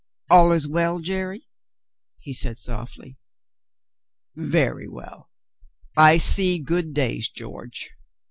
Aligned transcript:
"All 0.31 0.51
is 0.51 0.67
well, 0.67 0.97
Jerry?" 0.99 1.47
he 2.17 2.33
said 2.33 2.57
softly. 2.57 3.19
"Very 4.35 4.89
well.... 4.89 5.29
I 5.95 6.17
see 6.17 6.57
good 6.57 6.95
days, 6.95 7.29
George. 7.29 7.91